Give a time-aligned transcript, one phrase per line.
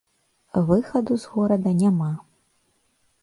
[0.69, 2.11] Выхаду з горада няма.